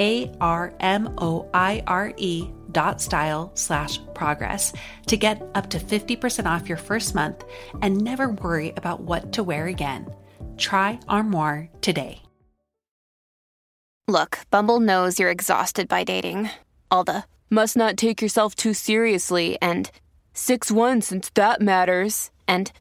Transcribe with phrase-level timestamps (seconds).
[0.00, 4.72] A R M O I R E dot style slash progress
[5.06, 7.44] to get up to 50% off your first month
[7.82, 10.06] and never worry about what to wear again.
[10.56, 12.22] Try Armoire today.
[14.08, 16.50] Look, Bumble knows you're exhausted by dating.
[16.90, 19.90] All the must not take yourself too seriously and
[20.34, 22.30] 6 1 since that matters.
[22.48, 22.72] And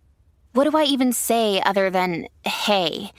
[0.53, 3.11] what do I even say other than hey?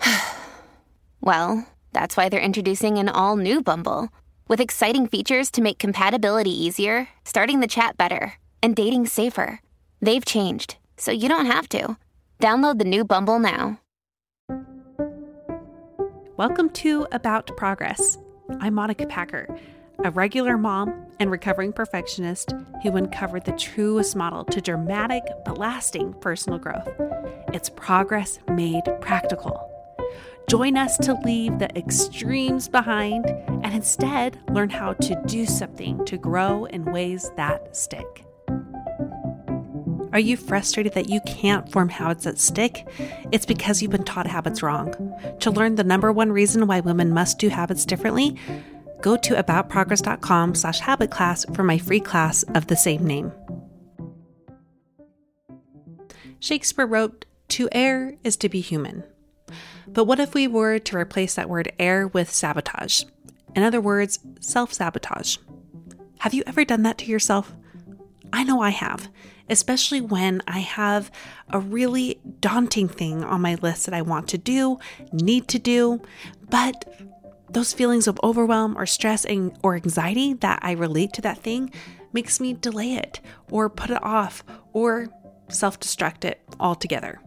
[1.20, 4.10] well, that's why they're introducing an all new Bumble
[4.48, 9.60] with exciting features to make compatibility easier, starting the chat better, and dating safer.
[10.00, 11.96] They've changed, so you don't have to.
[12.38, 13.80] Download the new Bumble now.
[16.36, 18.18] Welcome to About Progress.
[18.60, 19.46] I'm Monica Packer,
[20.04, 26.14] a regular mom and recovering perfectionist who uncovered the truest model to dramatic but lasting
[26.14, 26.88] personal growth.
[27.52, 29.79] It's progress made practical.
[30.48, 36.16] Join us to leave the extremes behind and instead learn how to do something to
[36.16, 38.24] grow in ways that stick.
[40.12, 42.88] Are you frustrated that you can't form habits that stick?
[43.30, 44.92] It's because you've been taught habits wrong.
[45.40, 48.36] To learn the number one reason why women must do habits differently,
[49.02, 50.80] go to aboutprogress.com slash
[51.54, 53.32] for my free class of the same name.
[56.40, 59.04] Shakespeare wrote, To err is to be human.
[59.92, 63.04] But what if we were to replace that word err with sabotage?
[63.54, 65.36] In other words, self sabotage.
[66.18, 67.52] Have you ever done that to yourself?
[68.32, 69.08] I know I have,
[69.48, 71.10] especially when I have
[71.48, 74.78] a really daunting thing on my list that I want to do,
[75.12, 76.00] need to do,
[76.48, 76.84] but
[77.48, 81.72] those feelings of overwhelm or stress and, or anxiety that I relate to that thing
[82.12, 83.20] makes me delay it
[83.50, 85.08] or put it off or
[85.48, 87.20] self destruct it altogether.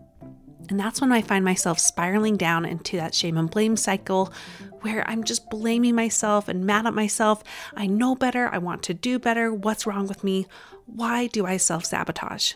[0.69, 4.34] And that's when I find myself spiraling down into that shame and blame cycle
[4.81, 7.44] where I'm just blaming myself and mad at myself.
[7.75, 8.50] I know better.
[8.51, 9.53] I want to do better.
[9.53, 10.47] What's wrong with me?
[10.85, 12.53] Why do I self sabotage?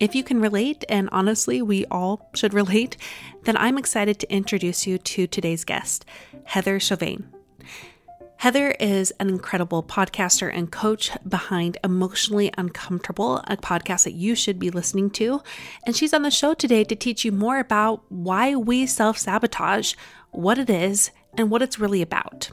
[0.00, 2.96] If you can relate, and honestly, we all should relate,
[3.44, 6.04] then I'm excited to introduce you to today's guest,
[6.44, 7.33] Heather Chauvin.
[8.44, 14.58] Heather is an incredible podcaster and coach behind Emotionally Uncomfortable, a podcast that you should
[14.58, 15.40] be listening to.
[15.86, 19.94] And she's on the show today to teach you more about why we self sabotage,
[20.30, 22.50] what it is, and what it's really about.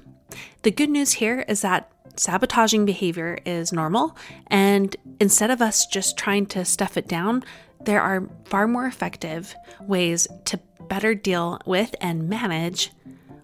[0.62, 4.16] The good news here is that sabotaging behavior is normal,
[4.48, 7.44] and instead of us just trying to stuff it down,
[7.84, 12.92] there are far more effective ways to better deal with and manage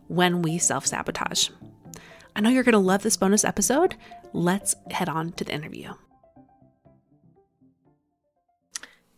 [0.07, 1.50] when we self sabotage.
[2.38, 3.95] I know you're going to love this bonus episode.
[4.31, 5.94] Let's head on to the interview.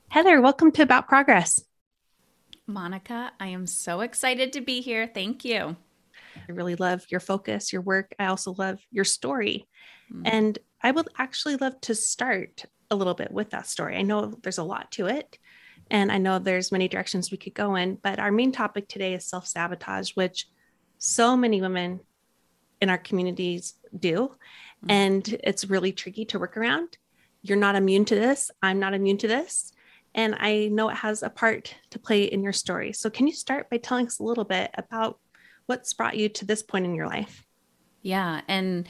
[0.07, 1.61] Heather, welcome to About Progress.
[2.65, 5.05] Monica, I am so excited to be here.
[5.05, 5.75] Thank you.
[6.47, 8.15] I really love your focus, your work.
[8.17, 9.67] I also love your story.
[10.13, 10.21] Mm.
[10.23, 13.97] And I would actually love to start a little bit with that story.
[13.97, 15.37] I know there's a lot to it,
[15.91, 19.13] and I know there's many directions we could go in, but our main topic today
[19.13, 20.47] is self sabotage, which
[20.99, 21.99] so many women
[22.81, 24.31] in our communities do.
[24.83, 24.91] Mm-hmm.
[24.91, 26.97] And it's really tricky to work around.
[27.41, 28.51] You're not immune to this.
[28.61, 29.71] I'm not immune to this.
[30.15, 32.93] And I know it has a part to play in your story.
[32.93, 35.19] So, can you start by telling us a little bit about
[35.67, 37.45] what's brought you to this point in your life?
[38.01, 38.41] Yeah.
[38.47, 38.87] And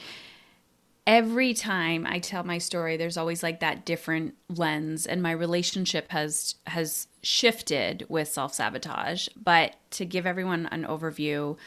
[1.06, 6.12] every time I tell my story, there's always like that different lens, and my relationship
[6.12, 9.28] has has shifted with self sabotage.
[9.36, 11.58] But to give everyone an overview,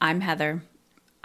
[0.00, 0.62] I'm Heather.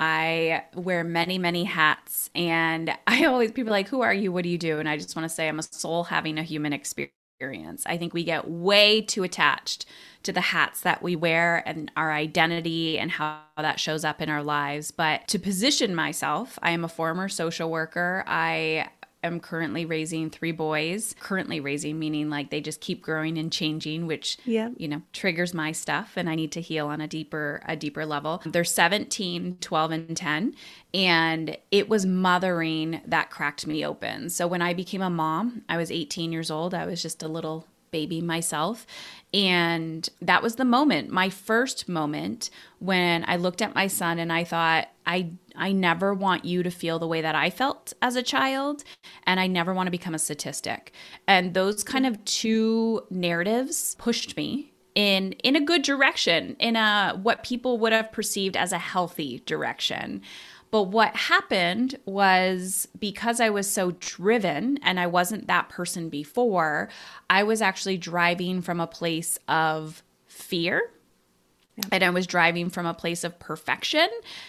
[0.03, 4.31] I wear many, many hats, and I always people like, "Who are you?
[4.31, 6.44] What do you do?" And I just want to say, I'm a soul having a
[6.44, 7.83] human experience.
[7.85, 9.85] I think we get way too attached
[10.23, 14.29] to the hats that we wear and our identity and how that shows up in
[14.29, 14.91] our lives.
[14.91, 18.23] But to position myself, I am a former social worker.
[18.27, 18.89] I
[19.24, 21.16] am currently raising three boys.
[21.20, 24.70] Currently raising, meaning like they just keep growing and changing, which yeah.
[24.78, 28.06] you know triggers my stuff, and I need to heal on a deeper a deeper
[28.06, 28.42] level.
[28.46, 30.56] They're 17, 12, and 10,
[30.94, 34.30] and it was mothering that cracked me open.
[34.30, 36.74] So when I became a mom, I was 18 years old.
[36.74, 38.86] I was just a little baby myself.
[39.34, 42.50] And that was the moment, my first moment
[42.80, 46.71] when I looked at my son and I thought, I I never want you to
[46.71, 48.83] feel the way that I felt as a child
[49.25, 50.91] and I never want to become a statistic.
[51.27, 57.19] And those kind of two narratives pushed me in in a good direction, in a
[57.21, 60.21] what people would have perceived as a healthy direction.
[60.71, 66.89] But what happened was because I was so driven and I wasn't that person before,
[67.29, 70.89] I was actually driving from a place of fear.
[71.75, 71.86] Yeah.
[71.92, 74.08] And I was driving from a place of perfection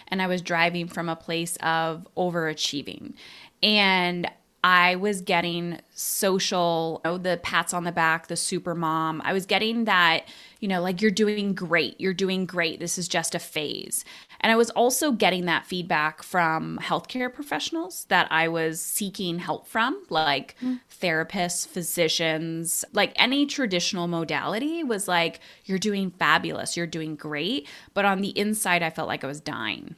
[0.09, 3.15] and I was driving from a place of overachieving.
[3.63, 4.31] And
[4.65, 9.21] I was getting social, you know, the pats on the back, the super mom.
[9.23, 10.25] I was getting that,
[10.59, 12.01] you know, like you're doing great.
[12.01, 12.81] You're doing great.
[12.81, 14.07] This is just a phase.
[14.41, 19.69] And I was also getting that feedback from healthcare professionals that I was seeking help
[19.69, 20.81] from, like mm.
[20.99, 26.75] therapists, physicians, like any traditional modality was like, you're doing fabulous.
[26.75, 27.69] You're doing great.
[27.93, 29.95] But on the inside, I felt like I was dying.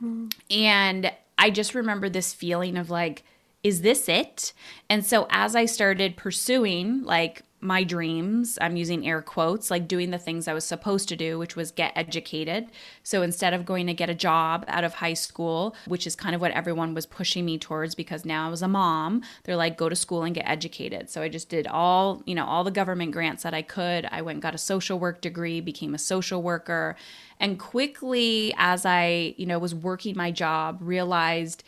[0.00, 0.32] Mm.
[0.52, 3.24] And I just remember this feeling of like,
[3.64, 4.52] is this it?
[4.90, 10.10] And so as I started pursuing like my dreams, I'm using air quotes, like doing
[10.10, 12.66] the things I was supposed to do, which was get educated.
[13.02, 16.34] So instead of going to get a job out of high school, which is kind
[16.34, 19.78] of what everyone was pushing me towards because now I was a mom, they're like,
[19.78, 21.08] go to school and get educated.
[21.08, 24.06] So I just did all, you know, all the government grants that I could.
[24.10, 26.96] I went got a social work degree, became a social worker,
[27.40, 31.64] and quickly as I, you know, was working my job, realized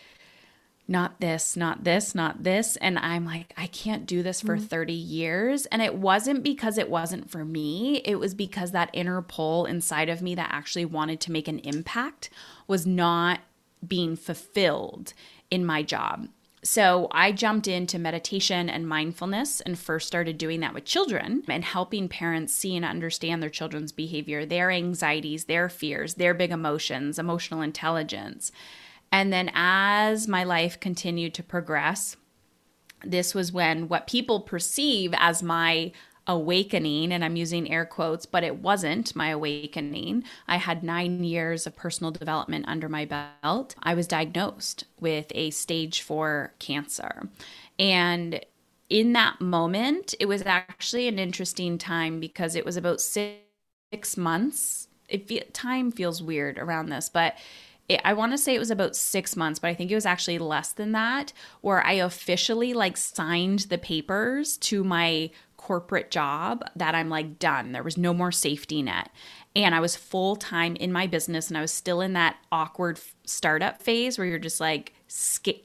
[0.88, 2.76] not this, not this, not this.
[2.76, 5.66] And I'm like, I can't do this for mm 30 years.
[5.66, 10.08] And it wasn't because it wasn't for me, it was because that inner pull inside
[10.08, 12.30] of me that actually wanted to make an impact
[12.66, 13.40] was not
[13.86, 15.12] being fulfilled
[15.50, 16.28] in my job.
[16.66, 21.64] So I jumped into meditation and mindfulness and first started doing that with children and
[21.64, 27.20] helping parents see and understand their children's behavior, their anxieties, their fears, their big emotions,
[27.20, 28.50] emotional intelligence.
[29.12, 32.16] And then as my life continued to progress,
[33.04, 35.92] this was when what people perceive as my
[36.26, 40.24] awakening, and I'm using air quotes, but it wasn't my awakening.
[40.48, 43.76] I had nine years of personal development under my belt.
[43.82, 47.28] I was diagnosed with a stage four cancer.
[47.78, 48.44] And
[48.88, 54.88] in that moment, it was actually an interesting time because it was about six months.
[55.08, 57.36] It time feels weird around this, but
[57.88, 60.06] it, I want to say it was about six months, but I think it was
[60.06, 66.64] actually less than that, where I officially like signed the papers to my corporate job
[66.76, 67.72] that I'm like done.
[67.72, 69.10] There was no more safety net.
[69.54, 73.00] And I was full time in my business and I was still in that awkward
[73.24, 74.92] startup phase where you're just like,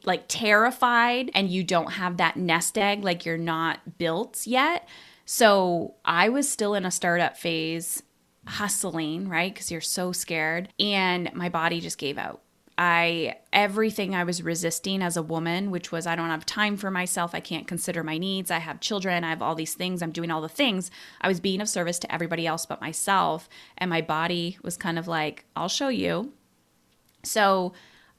[0.06, 4.88] like terrified and you don't have that nest egg, like you're not built yet.
[5.26, 8.02] So I was still in a startup phase
[8.48, 9.54] hustling, right?
[9.54, 10.70] Because you're so scared.
[10.80, 12.42] And my body just gave out.
[12.78, 16.90] I everything I was resisting as a woman, which was I don't have time for
[16.90, 20.12] myself, I can't consider my needs, I have children, I have all these things, I'm
[20.12, 20.90] doing all the things.
[21.20, 24.98] I was being of service to everybody else but myself, and my body was kind
[24.98, 26.34] of like, I'll show you.
[27.24, 27.74] So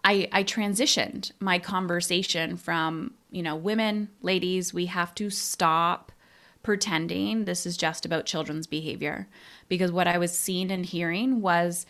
[0.05, 6.12] I I transitioned my conversation from, you know, women, ladies, we have to stop
[6.63, 9.29] pretending this is just about children's behavior
[9.69, 11.87] because what I was seeing and hearing was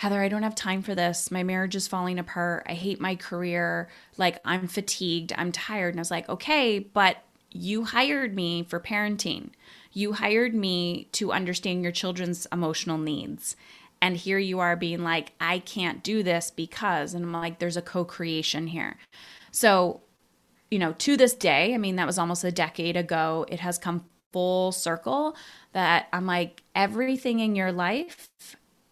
[0.00, 1.30] Heather, I don't have time for this.
[1.30, 2.64] My marriage is falling apart.
[2.66, 3.90] I hate my career.
[4.16, 5.34] Like, I'm fatigued.
[5.36, 5.90] I'm tired.
[5.90, 7.18] And I was like, okay, but
[7.50, 9.50] you hired me for parenting.
[9.92, 13.56] You hired me to understand your children's emotional needs.
[14.00, 17.76] And here you are being like, I can't do this because, and I'm like, there's
[17.76, 18.96] a co creation here.
[19.50, 20.00] So,
[20.70, 23.76] you know, to this day, I mean, that was almost a decade ago, it has
[23.76, 25.36] come full circle
[25.72, 28.28] that I'm like, everything in your life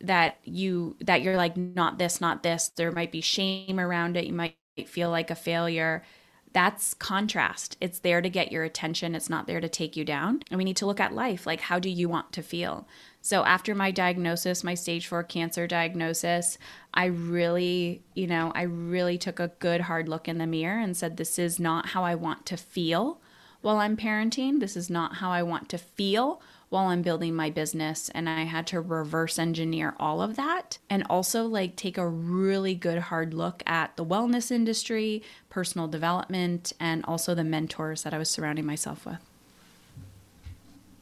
[0.00, 4.26] that you that you're like not this not this there might be shame around it
[4.26, 4.54] you might
[4.86, 6.04] feel like a failure
[6.52, 7.76] that's contrast.
[7.80, 9.14] It's there to get your attention.
[9.14, 10.42] It's not there to take you down.
[10.50, 12.88] And we need to look at life like, how do you want to feel?
[13.20, 16.56] So, after my diagnosis, my stage four cancer diagnosis,
[16.94, 20.96] I really, you know, I really took a good hard look in the mirror and
[20.96, 23.20] said, this is not how I want to feel
[23.60, 24.60] while I'm parenting.
[24.60, 28.10] This is not how I want to feel while I'm building my business.
[28.10, 32.74] And I had to reverse engineer all of that and also like take a really
[32.74, 38.18] good hard look at the wellness industry, personal development, and also the mentors that I
[38.18, 39.18] was surrounding myself with.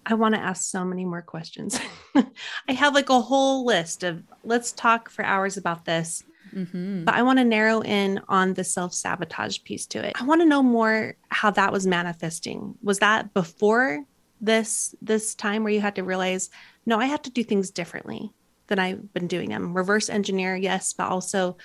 [0.08, 1.80] I want to ask so many more questions.
[2.68, 6.22] I have like a whole list of let's talk for hours about this.
[6.56, 7.04] Mm-hmm.
[7.04, 10.14] But I want to narrow in on the self sabotage piece to it.
[10.18, 12.76] I want to know more how that was manifesting.
[12.82, 14.06] Was that before
[14.40, 16.50] this this time where you had to realize
[16.84, 18.30] no i have to do things differently
[18.66, 21.56] than i've been doing them reverse engineer yes but also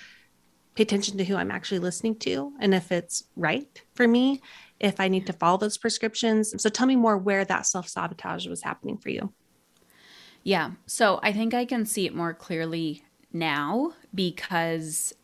[0.74, 4.40] pay attention to who i'm actually listening to and if it's right for me
[4.80, 8.62] if i need to follow those prescriptions so tell me more where that self-sabotage was
[8.62, 9.32] happening for you
[10.42, 15.14] yeah so i think i can see it more clearly now because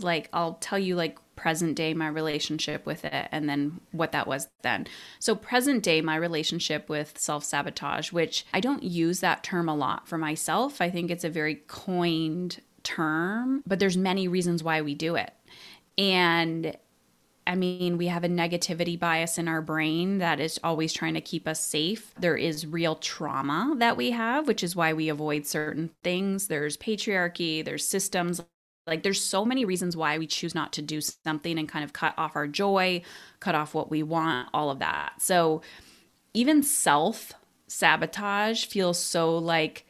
[0.00, 4.26] like i'll tell you like present day my relationship with it and then what that
[4.26, 4.86] was then.
[5.18, 10.08] So present day my relationship with self-sabotage, which I don't use that term a lot
[10.08, 10.80] for myself.
[10.80, 15.32] I think it's a very coined term, but there's many reasons why we do it.
[15.96, 16.76] And
[17.46, 21.20] I mean, we have a negativity bias in our brain that is always trying to
[21.20, 22.14] keep us safe.
[22.18, 26.48] There is real trauma that we have, which is why we avoid certain things.
[26.48, 28.40] There's patriarchy, there's systems
[28.86, 31.94] like there's so many reasons why we choose not to do something and kind of
[31.94, 33.00] cut off our joy,
[33.40, 35.14] cut off what we want, all of that.
[35.20, 35.62] So
[36.34, 37.32] even self
[37.66, 39.86] sabotage feels so like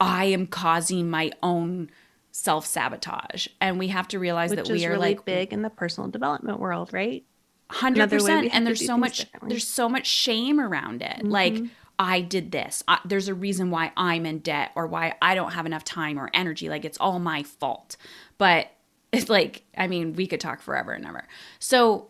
[0.00, 1.90] I am causing my own
[2.36, 3.48] self sabotage.
[3.62, 6.10] And we have to realize Which that we are really like big in the personal
[6.10, 7.24] development world, right?
[7.70, 8.50] Hundred percent.
[8.52, 11.16] And there's so much there's so much shame around it.
[11.16, 11.30] Mm-hmm.
[11.30, 11.62] Like
[11.98, 12.84] I did this.
[12.86, 16.18] I, there's a reason why I'm in debt or why I don't have enough time
[16.18, 16.68] or energy.
[16.68, 17.96] Like it's all my fault.
[18.36, 18.70] But
[19.12, 21.26] it's like, I mean, we could talk forever and ever.
[21.58, 22.08] So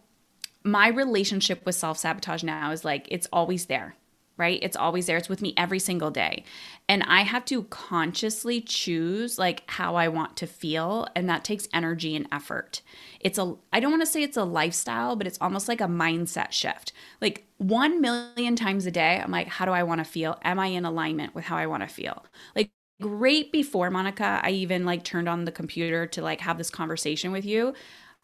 [0.64, 3.94] my relationship with self sabotage now is like, it's always there
[4.36, 4.58] right?
[4.62, 5.16] It's always there.
[5.16, 6.44] It's with me every single day.
[6.88, 11.68] And I have to consciously choose like how I want to feel and that takes
[11.72, 12.82] energy and effort.
[13.20, 15.86] It's a I don't want to say it's a lifestyle, but it's almost like a
[15.86, 16.92] mindset shift.
[17.20, 20.38] Like 1 million times a day, I'm like how do I want to feel?
[20.42, 22.24] Am I in alignment with how I want to feel?
[22.54, 26.70] Like right before Monica, I even like turned on the computer to like have this
[26.70, 27.74] conversation with you.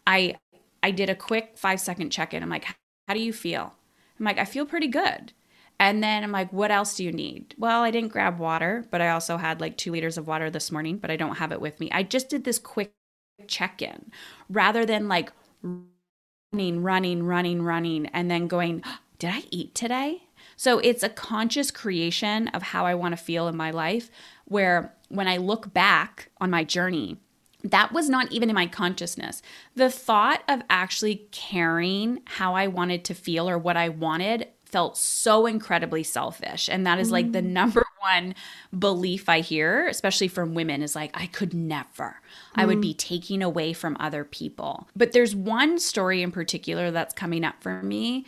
[0.07, 0.37] I
[0.83, 2.43] I did a quick 5 second check-in.
[2.43, 3.75] I'm like how do you feel?
[4.19, 5.33] I'm like I feel pretty good
[5.83, 7.57] and then I'm like, what else do you need?
[7.59, 10.71] Well, I didn't grab water, but I also had like two liters of water this
[10.71, 11.91] morning, but I don't have it with me.
[11.91, 12.93] I just did this quick
[13.49, 14.13] check in
[14.49, 15.33] rather than like
[16.53, 18.85] running, running, running, running, and then going,
[19.19, 20.23] did I eat today?
[20.55, 24.09] So it's a conscious creation of how I want to feel in my life,
[24.45, 27.17] where when I look back on my journey,
[27.65, 29.43] that was not even in my consciousness.
[29.75, 34.97] The thought of actually caring how I wanted to feel or what I wanted felt
[34.97, 36.69] so incredibly selfish.
[36.69, 37.13] And that is mm.
[37.13, 37.51] like the mm.
[37.51, 38.35] number one
[38.77, 42.17] belief I hear, especially from women, is like, I could never.
[42.57, 42.63] Mm.
[42.63, 42.99] I would be mm.
[42.99, 44.89] taking away from other people.
[44.97, 48.27] But there's one story in particular that's coming up for me.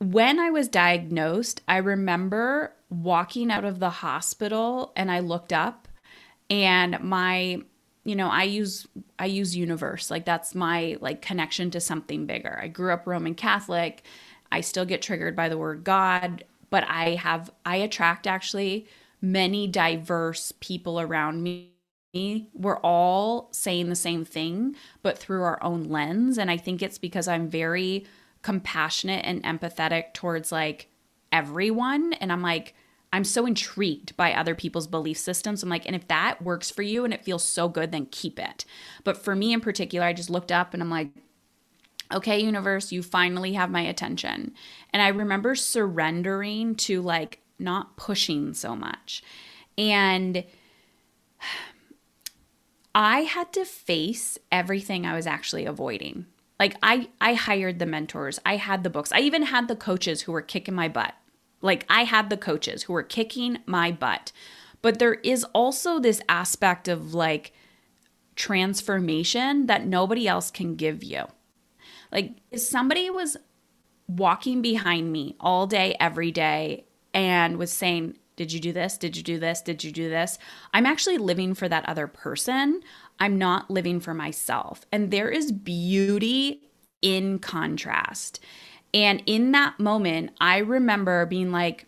[0.00, 5.88] When I was diagnosed, I remember walking out of the hospital and I looked up
[6.50, 7.60] and my
[8.04, 8.86] you know i use
[9.18, 13.34] i use universe like that's my like connection to something bigger i grew up roman
[13.34, 14.02] catholic
[14.50, 18.86] I still get triggered by the word God, but I have, I attract actually
[19.20, 21.72] many diverse people around me.
[22.54, 26.38] We're all saying the same thing, but through our own lens.
[26.38, 28.06] And I think it's because I'm very
[28.42, 30.88] compassionate and empathetic towards like
[31.32, 32.14] everyone.
[32.14, 32.74] And I'm like,
[33.12, 35.62] I'm so intrigued by other people's belief systems.
[35.62, 38.38] I'm like, and if that works for you and it feels so good, then keep
[38.38, 38.64] it.
[39.04, 41.08] But for me in particular, I just looked up and I'm like,
[42.12, 44.54] okay, universe, you finally have my attention.
[44.92, 49.22] And I remember surrendering to like not pushing so much.
[49.76, 50.44] And
[52.94, 56.26] I had to face everything I was actually avoiding.
[56.58, 58.40] Like I I hired the mentors.
[58.44, 59.12] I had the books.
[59.12, 61.14] I even had the coaches who were kicking my butt.
[61.60, 64.32] Like I had the coaches who were kicking my butt.
[64.82, 67.52] But there is also this aspect of like
[68.36, 71.24] transformation that nobody else can give you.
[72.12, 73.36] Like, if somebody was
[74.06, 78.96] walking behind me all day, every day, and was saying, Did you do this?
[78.96, 79.60] Did you do this?
[79.60, 80.38] Did you do this?
[80.72, 82.80] I'm actually living for that other person.
[83.18, 84.82] I'm not living for myself.
[84.92, 86.62] And there is beauty
[87.02, 88.40] in contrast.
[88.94, 91.86] And in that moment, I remember being like,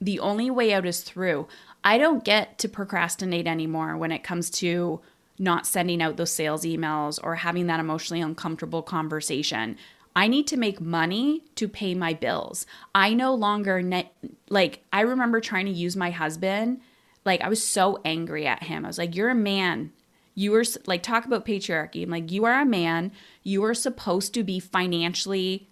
[0.00, 1.46] the only way out is through.
[1.84, 5.00] I don't get to procrastinate anymore when it comes to
[5.42, 9.76] not sending out those sales emails or having that emotionally uncomfortable conversation.
[10.14, 12.64] I need to make money to pay my bills.
[12.94, 14.10] I no longer ne-
[14.48, 16.80] like I remember trying to use my husband
[17.24, 18.84] like I was so angry at him.
[18.84, 19.92] I was like you're a man.
[20.34, 22.04] You are like talk about patriarchy.
[22.04, 23.10] I'm like you are a man.
[23.42, 25.68] You are supposed to be financially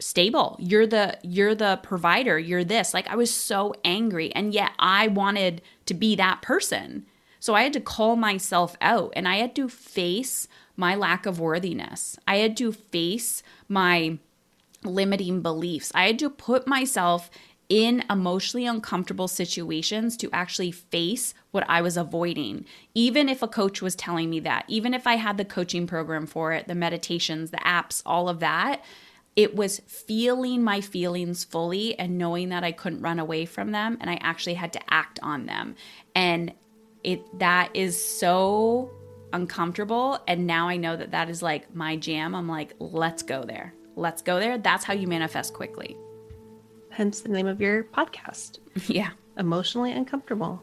[0.00, 0.56] stable.
[0.58, 2.38] You're the you're the provider.
[2.38, 2.92] You're this.
[2.94, 7.06] Like I was so angry and yet I wanted to be that person.
[7.40, 11.40] So I had to call myself out and I had to face my lack of
[11.40, 12.18] worthiness.
[12.26, 14.18] I had to face my
[14.84, 15.90] limiting beliefs.
[15.94, 17.30] I had to put myself
[17.68, 22.64] in emotionally uncomfortable situations to actually face what I was avoiding.
[22.94, 26.26] Even if a coach was telling me that, even if I had the coaching program
[26.26, 28.82] for it, the meditations, the apps, all of that,
[29.36, 33.98] it was feeling my feelings fully and knowing that I couldn't run away from them
[34.00, 35.76] and I actually had to act on them.
[36.14, 36.54] And
[37.04, 38.90] it that is so
[39.32, 42.34] uncomfortable and now I know that that is like my jam.
[42.34, 43.74] I'm like, let's go there.
[43.96, 44.58] Let's go there.
[44.58, 45.96] That's how you manifest quickly.
[46.90, 48.58] Hence the name of your podcast.
[48.88, 49.10] Yeah.
[49.36, 50.62] Emotionally uncomfortable.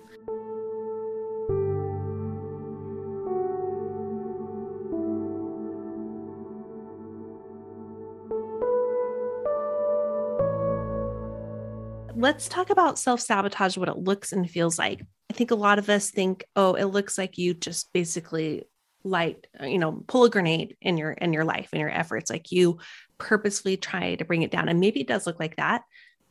[12.25, 15.01] let's talk about self sabotage, what it looks and feels like.
[15.35, 18.63] I think a lot of us think, oh, it looks like you just basically
[19.03, 22.29] light, you know, pull a grenade in your in your life in your efforts.
[22.29, 22.79] Like you
[23.17, 24.69] purposely try to bring it down.
[24.69, 25.81] And maybe it does look like that,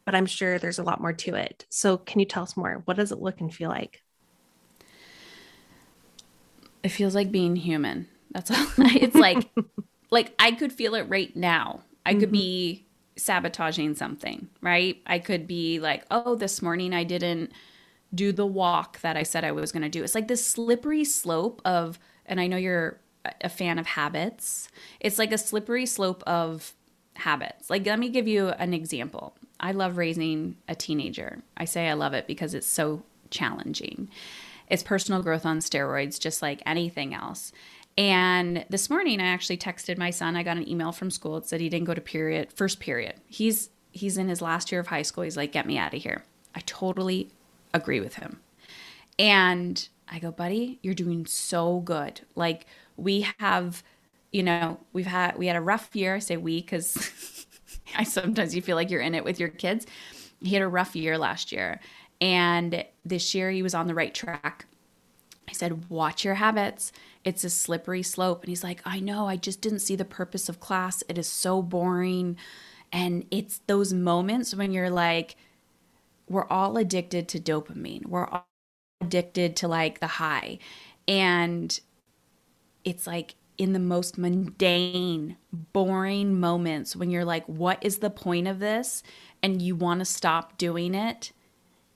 [0.06, 1.66] but I'm sure there's a lot more to it.
[1.68, 2.80] So can you tell us more?
[2.86, 4.00] What does it look and feel like?
[6.82, 8.08] It feels like being human.
[8.30, 8.66] That's all.
[8.78, 9.50] it's like
[10.10, 11.82] like I could feel it right now.
[12.06, 12.32] I could mm-hmm.
[12.32, 14.96] be sabotaging something, right?
[15.06, 17.52] I could be like, oh, this morning I didn't
[18.14, 20.02] do the walk that I said I was going to do.
[20.02, 23.00] It's like this slippery slope of, and I know you're
[23.40, 24.68] a fan of habits.
[25.00, 26.74] It's like a slippery slope of
[27.16, 27.70] habits.
[27.70, 29.36] Like, let me give you an example.
[29.60, 31.42] I love raising a teenager.
[31.56, 34.08] I say I love it because it's so challenging.
[34.68, 37.52] It's personal growth on steroids, just like anything else.
[37.96, 40.36] And this morning I actually texted my son.
[40.36, 41.36] I got an email from school.
[41.36, 43.14] It said he didn't go to period, first period.
[43.26, 45.22] He's he's in his last year of high school.
[45.22, 46.24] He's like, "Get me out of here."
[46.54, 47.30] I totally
[47.74, 48.40] agree with him.
[49.18, 52.22] And I go, "Buddy, you're doing so good.
[52.34, 53.82] Like we have,
[54.32, 56.16] you know, we've had we had a rough year.
[56.16, 57.46] I say we cuz
[57.96, 59.86] I sometimes you feel like you're in it with your kids.
[60.40, 61.80] He had a rough year last year.
[62.20, 64.66] And this year he was on the right track.
[65.48, 66.92] I said, "Watch your habits."
[67.24, 68.42] it's a slippery slope.
[68.42, 71.02] And he's like, I know, I just didn't see the purpose of class.
[71.08, 72.36] It is so boring.
[72.92, 75.36] And it's those moments when you're like,
[76.28, 78.06] we're all addicted to dopamine.
[78.06, 78.46] We're all
[79.00, 80.58] addicted to like the high.
[81.06, 81.78] And
[82.84, 88.48] it's like in the most mundane, boring moments when you're like, what is the point
[88.48, 89.02] of this?
[89.42, 91.32] And you want to stop doing it.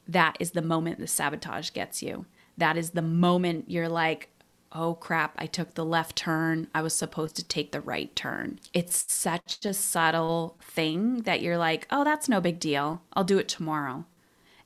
[0.07, 2.27] That is the moment the sabotage gets you.
[2.57, 4.31] That is the moment you're like,
[4.73, 6.69] oh crap, I took the left turn.
[6.75, 8.61] I was supposed to take the right turn.
[8.73, 13.03] It's such a subtle thing that you're like, oh, that's no big deal.
[13.15, 14.05] I'll do it tomorrow.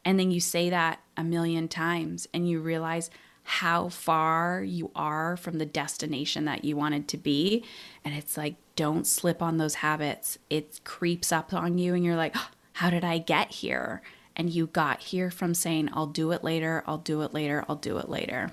[0.05, 3.11] And then you say that a million times and you realize
[3.45, 7.65] how far you are from the destination that you wanted to be.
[8.05, 10.38] And it's like, don't slip on those habits.
[10.49, 12.35] It creeps up on you and you're like,
[12.75, 14.03] how did I get here?
[14.37, 17.77] And you got here from saying, I'll do it later, I'll do it later, I'll
[17.77, 18.51] do it later.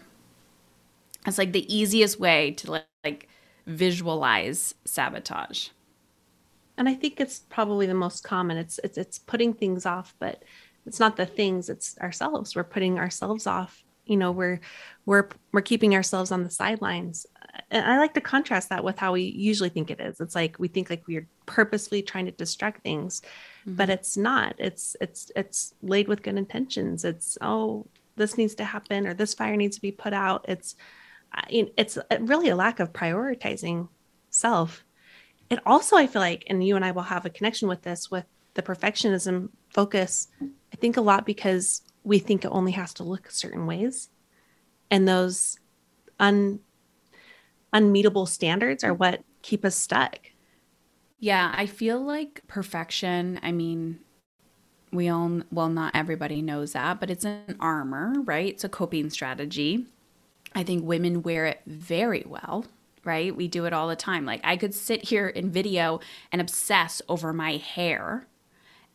[1.25, 3.29] It's like the easiest way to like
[3.65, 5.69] visualize sabotage.
[6.77, 8.57] And I think it's probably the most common.
[8.57, 10.43] It's it's it's putting things off, but
[10.85, 12.55] it's not the things, it's ourselves.
[12.55, 13.83] We're putting ourselves off.
[14.05, 14.59] You know, we're
[15.05, 17.25] we're we're keeping ourselves on the sidelines.
[17.71, 20.19] And I like to contrast that with how we usually think it is.
[20.19, 23.21] It's like we think like we're purposely trying to distract things,
[23.61, 23.75] mm-hmm.
[23.75, 24.55] but it's not.
[24.57, 27.05] It's it's it's laid with good intentions.
[27.05, 30.45] It's oh, this needs to happen or this fire needs to be put out.
[30.47, 30.75] It's
[31.47, 33.89] it's really a lack of prioritizing
[34.29, 34.83] self.
[35.49, 38.11] It also, I feel like, and you and I will have a connection with this
[38.11, 38.25] with
[38.59, 40.27] the perfectionism focus.
[40.41, 44.09] I think a lot because we think it only has to look certain ways.
[44.91, 45.59] And those
[46.19, 46.59] un
[47.73, 50.17] unmeetable standards are what keep us stuck.
[51.19, 53.99] Yeah, I feel like perfection, I mean,
[54.91, 58.53] we all well not everybody knows that, but it's an armor, right?
[58.53, 59.85] It's a coping strategy.
[60.55, 62.65] I think women wear it very well,
[63.05, 63.33] right?
[63.33, 64.25] We do it all the time.
[64.25, 65.99] Like I could sit here in video
[66.31, 68.25] and obsess over my hair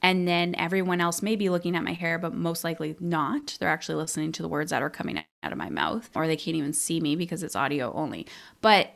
[0.05, 3.57] and then everyone else may be looking at my hair, but most likely not.
[3.59, 6.37] They're actually listening to the words that are coming out of my mouth, or they
[6.37, 8.27] can't even see me because it's audio only.
[8.61, 8.91] But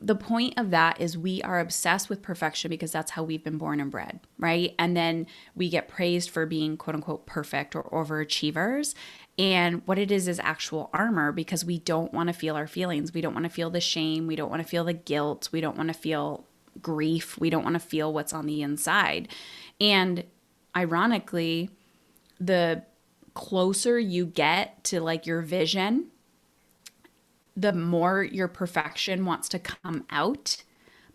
[0.00, 3.58] the point of that is we are obsessed with perfection because that's how we've been
[3.58, 4.74] born and bred, right?
[4.78, 8.94] And then we get praised for being quote unquote perfect or overachievers.
[9.38, 13.12] And what it is is actual armor because we don't want to feel our feelings.
[13.12, 14.26] We don't want to feel the shame.
[14.26, 15.50] We don't want to feel the guilt.
[15.52, 16.46] We don't want to feel
[16.80, 17.38] grief.
[17.38, 19.28] We don't want to feel what's on the inside.
[19.82, 20.22] And
[20.76, 21.68] ironically,
[22.38, 22.84] the
[23.34, 26.06] closer you get to like your vision,
[27.56, 30.62] the more your perfection wants to come out,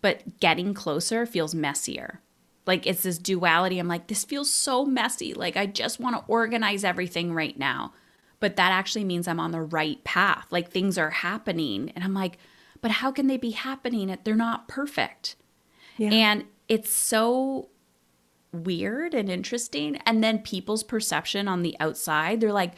[0.02, 2.20] but getting closer feels messier.
[2.66, 3.78] Like it's this duality.
[3.78, 5.32] I'm like, this feels so messy.
[5.32, 7.94] Like I just want to organize everything right now.
[8.40, 10.46] But that actually means I'm on the right path.
[10.50, 11.90] Like things are happening.
[11.94, 12.36] And I'm like,
[12.82, 15.36] but how can they be happening if they're not perfect?
[15.96, 16.10] Yeah.
[16.10, 17.70] And it's so
[18.52, 19.96] weird and interesting.
[20.06, 22.74] And then people's perception on the outside, they're like,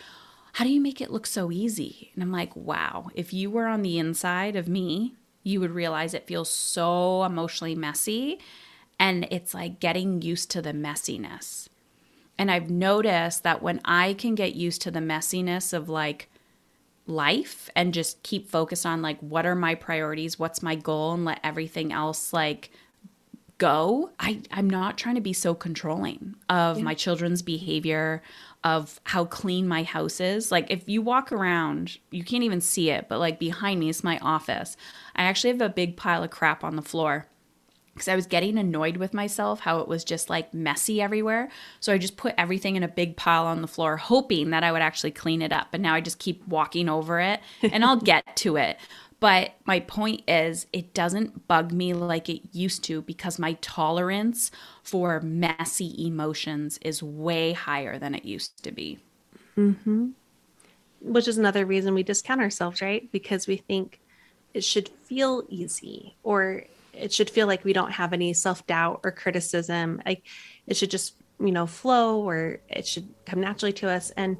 [0.54, 2.10] how do you make it look so easy?
[2.14, 6.12] And I'm like, wow, if you were on the inside of me, you would realize
[6.12, 8.38] it feels so emotionally messy.
[8.98, 11.68] And it's like getting used to the messiness.
[12.36, 16.30] And I've noticed that when I can get used to the messiness of like
[17.06, 20.38] life and just keep focused on like, what are my priorities?
[20.38, 21.12] What's my goal?
[21.12, 22.70] And let everything else like
[23.60, 26.84] go, I, I'm not trying to be so controlling of yeah.
[26.84, 28.22] my children's behavior,
[28.64, 30.50] of how clean my house is.
[30.50, 34.02] Like, if you walk around, you can't even see it, but like behind me is
[34.02, 34.76] my office.
[35.14, 37.26] I actually have a big pile of crap on the floor
[37.94, 41.50] because I was getting annoyed with myself how it was just like messy everywhere.
[41.80, 44.72] So I just put everything in a big pile on the floor, hoping that I
[44.72, 45.68] would actually clean it up.
[45.74, 48.78] And now I just keep walking over it and I'll get to it.
[49.20, 54.50] But my point is, it doesn't bug me like it used to because my tolerance
[54.82, 58.98] for messy emotions is way higher than it used to be.
[59.58, 60.08] Mm-hmm.
[61.02, 63.12] Which is another reason we discount ourselves, right?
[63.12, 64.00] Because we think
[64.54, 69.00] it should feel easy or it should feel like we don't have any self doubt
[69.04, 70.00] or criticism.
[70.06, 70.22] Like
[70.66, 74.10] it should just, you know, flow or it should come naturally to us.
[74.12, 74.38] And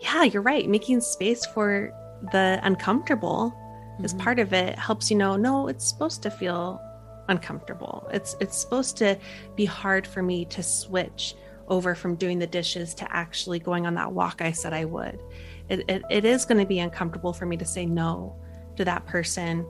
[0.00, 0.66] yeah, you're right.
[0.68, 1.92] Making space for
[2.32, 3.54] the uncomfortable
[4.02, 4.20] mm-hmm.
[4.20, 6.80] as part of it helps you know no it's supposed to feel
[7.28, 8.08] uncomfortable.
[8.12, 9.18] It's it's supposed to
[9.56, 11.34] be hard for me to switch
[11.68, 15.20] over from doing the dishes to actually going on that walk i said i would.
[15.68, 18.36] It, it, it is going to be uncomfortable for me to say no
[18.76, 19.64] to that person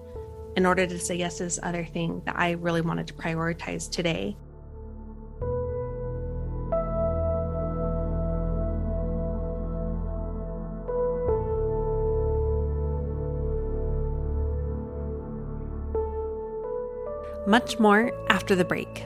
[0.57, 3.91] in order to say yes to this other thing that i really wanted to prioritize
[3.91, 4.37] today
[17.53, 19.05] Much more after the break.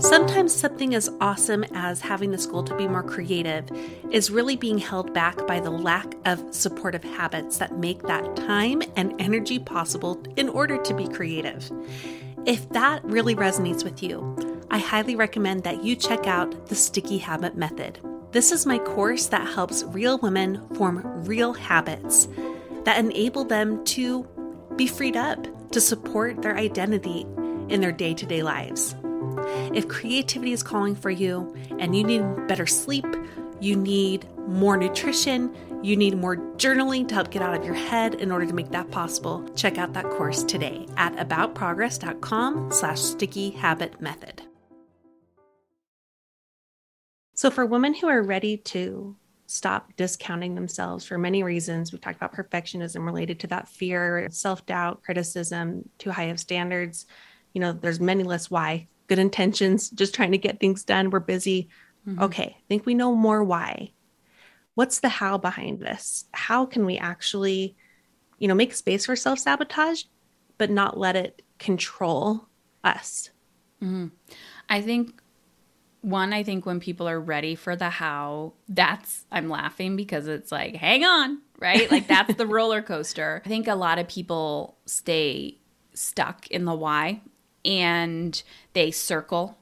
[0.00, 3.70] Sometimes something as awesome as having the goal to be more creative
[4.10, 8.82] is really being held back by the lack of supportive habits that make that time
[8.96, 11.70] and energy possible in order to be creative.
[12.44, 14.36] If that really resonates with you,
[14.72, 18.00] I highly recommend that you check out the Sticky Habit Method.
[18.32, 22.26] This is my course that helps real women form real habits
[22.84, 24.26] that enable them to
[24.76, 27.26] be freed up to support their identity
[27.68, 28.94] in their day to day lives.
[29.74, 33.06] If creativity is calling for you and you need better sleep,
[33.60, 38.14] you need more nutrition, you need more journaling to help get out of your head
[38.16, 43.50] in order to make that possible, check out that course today at aboutprogress.com slash sticky
[43.50, 44.42] habit method.
[47.34, 49.16] So for women who are ready to
[49.52, 51.92] stop discounting themselves for many reasons.
[51.92, 57.04] We've talked about perfectionism related to that fear, self doubt, criticism, too high of standards.
[57.52, 58.88] You know, there's many less why.
[59.08, 61.10] Good intentions, just trying to get things done.
[61.10, 61.68] We're busy.
[62.08, 62.22] Mm-hmm.
[62.22, 63.92] Okay, I think we know more why.
[64.74, 66.24] What's the how behind this?
[66.32, 67.76] How can we actually,
[68.38, 70.04] you know, make space for self sabotage,
[70.56, 72.48] but not let it control
[72.82, 73.28] us?
[73.82, 74.06] Mm-hmm.
[74.70, 75.21] I think
[76.02, 80.52] one, I think when people are ready for the how, that's, I'm laughing because it's
[80.52, 81.90] like, hang on, right?
[81.90, 83.40] Like that's the roller coaster.
[83.44, 85.58] I think a lot of people stay
[85.94, 87.20] stuck in the why
[87.64, 89.56] and they circle,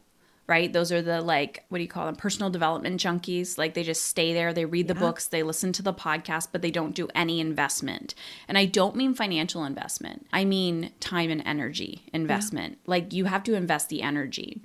[0.46, 0.72] right?
[0.72, 2.16] Those are the like, what do you call them?
[2.16, 3.58] Personal development junkies.
[3.58, 5.00] Like they just stay there, they read the Yeah.
[5.00, 8.14] books, they listen to the podcast, but they don't do any investment.
[8.48, 12.78] And I don't mean financial investment, I mean time and energy investment.
[12.86, 14.62] Like you have to invest the energy.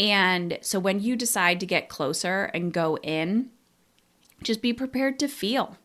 [0.00, 3.50] And so when you decide to get closer and go in,
[4.42, 5.76] just be prepared to feel.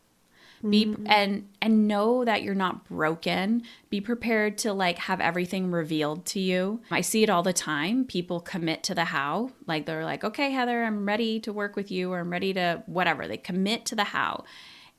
[0.68, 1.06] Be mm-hmm.
[1.06, 3.62] and and know that you're not broken.
[3.90, 6.80] Be prepared to like have everything revealed to you.
[6.90, 8.06] I see it all the time.
[8.06, 9.50] People commit to the how.
[9.66, 12.82] Like they're like okay heather i'm ready to work with you or i'm ready to
[12.86, 13.28] whatever.
[13.28, 14.44] They commit to the how.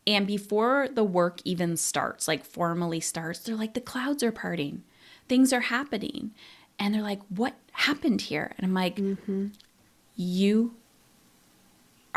[0.06, 4.84] And before the work even starts like formally starts they're like the clouds are parting.
[5.28, 6.34] Things are happening
[6.80, 9.48] and they're like what happened here and i'm like mm-hmm.
[10.16, 10.74] you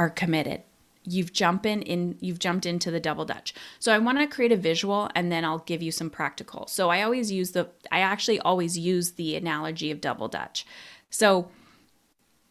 [0.01, 0.63] are committed.
[1.05, 3.53] You've jumped in, in you've jumped into the double dutch.
[3.79, 6.67] So I want to create a visual and then I'll give you some practical.
[6.69, 10.65] So I always use the I actually always use the analogy of double dutch.
[11.11, 11.51] So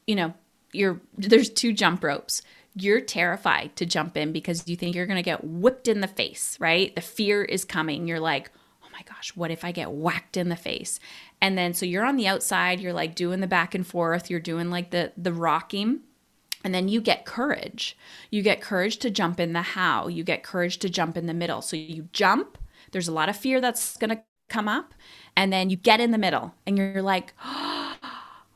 [0.05, 0.35] you know,
[0.71, 2.43] you're there's two jump ropes.
[2.75, 6.07] You're terrified to jump in because you think you're going to get whipped in the
[6.07, 6.93] face, right?
[6.93, 8.07] The fear is coming.
[8.07, 8.51] You're like,
[8.83, 10.99] "Oh my gosh, what if I get whacked in the face?"
[11.41, 14.39] And then so you're on the outside, you're like doing the back and forth, you're
[14.39, 16.01] doing like the the rocking
[16.63, 17.97] and then you get courage.
[18.31, 20.07] You get courage to jump in the how.
[20.07, 21.61] You get courage to jump in the middle.
[21.61, 22.57] So you jump,
[22.91, 24.93] there's a lot of fear that's going to come up.
[25.37, 27.95] And then you get in the middle and you're like, oh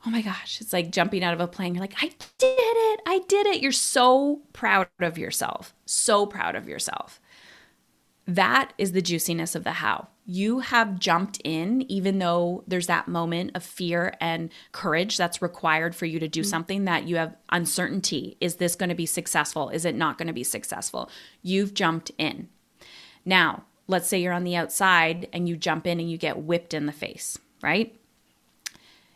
[0.04, 0.60] my gosh.
[0.60, 1.74] It's like jumping out of a plane.
[1.74, 3.00] You're like, I did it.
[3.06, 3.62] I did it.
[3.62, 5.74] You're so proud of yourself.
[5.86, 7.20] So proud of yourself.
[8.26, 10.08] That is the juiciness of the how.
[10.26, 15.94] You have jumped in, even though there's that moment of fear and courage that's required
[15.94, 16.46] for you to do mm.
[16.46, 18.36] something that you have uncertainty.
[18.40, 19.68] Is this going to be successful?
[19.68, 21.10] Is it not going to be successful?
[21.42, 22.48] You've jumped in.
[23.26, 26.72] Now, let's say you're on the outside and you jump in and you get whipped
[26.72, 27.94] in the face, right?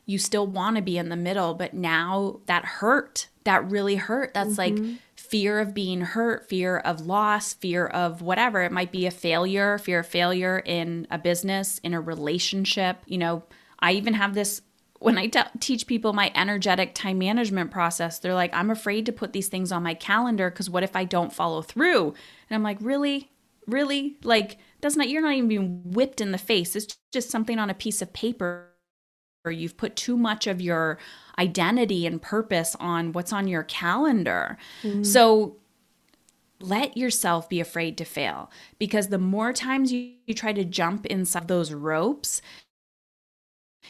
[0.04, 4.34] You still want to be in the middle, but now that hurt, that really hurt.
[4.34, 4.96] That's like mm-hmm.
[5.28, 8.62] Fear of being hurt, fear of loss, fear of whatever.
[8.62, 12.98] It might be a failure, fear of failure in a business, in a relationship.
[13.06, 13.42] You know,
[13.78, 14.62] I even have this
[15.00, 18.18] when I te- teach people my energetic time management process.
[18.18, 21.04] They're like, I'm afraid to put these things on my calendar because what if I
[21.04, 22.14] don't follow through?
[22.48, 23.30] And I'm like, really?
[23.66, 24.16] Really?
[24.22, 26.74] Like, that's not, you're not even being whipped in the face.
[26.74, 28.67] It's just something on a piece of paper
[29.44, 30.98] or you've put too much of your
[31.38, 34.58] identity and purpose on what's on your calendar.
[34.82, 35.04] Mm-hmm.
[35.04, 35.56] So
[36.60, 41.06] let yourself be afraid to fail because the more times you, you try to jump
[41.06, 42.42] inside those ropes,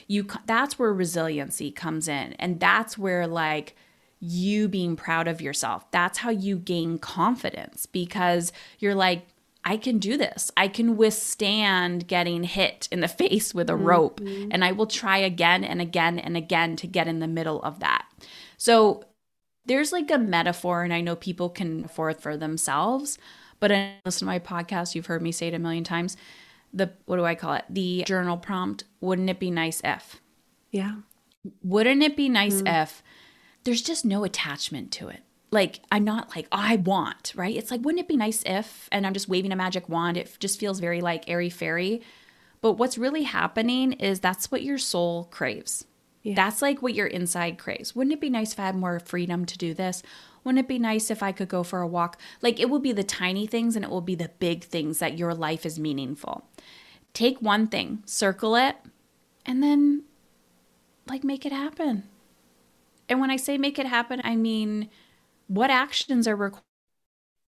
[0.06, 3.74] you that's where resiliency comes in and that's where like
[4.20, 5.90] you being proud of yourself.
[5.90, 9.26] That's how you gain confidence because you're like
[9.64, 10.50] I can do this.
[10.56, 14.48] I can withstand getting hit in the face with a rope mm-hmm.
[14.50, 17.80] and I will try again and again and again to get in the middle of
[17.80, 18.06] that.
[18.56, 19.04] So
[19.66, 23.18] there's like a metaphor and I know people can for it for themselves,
[23.60, 26.16] but I listen to my podcast, you've heard me say it a million times.
[26.72, 27.64] The what do I call it?
[27.68, 30.20] The journal prompt, wouldn't it be nice if?
[30.70, 30.96] Yeah.
[31.62, 32.66] Wouldn't it be nice mm-hmm.
[32.66, 33.02] if
[33.64, 35.20] there's just no attachment to it?
[35.50, 37.56] Like, I'm not like, oh, I want, right?
[37.56, 40.16] It's like, wouldn't it be nice if, and I'm just waving a magic wand.
[40.16, 42.02] It just feels very like airy fairy.
[42.60, 45.86] But what's really happening is that's what your soul craves.
[46.22, 46.34] Yeah.
[46.34, 47.96] That's like what your inside craves.
[47.96, 50.02] Wouldn't it be nice if I had more freedom to do this?
[50.44, 52.20] Wouldn't it be nice if I could go for a walk?
[52.42, 55.18] Like, it will be the tiny things and it will be the big things that
[55.18, 56.48] your life is meaningful.
[57.14, 58.76] Take one thing, circle it,
[59.46, 60.04] and then
[61.06, 62.04] like make it happen.
[63.08, 64.90] And when I say make it happen, I mean
[65.48, 66.36] what actions are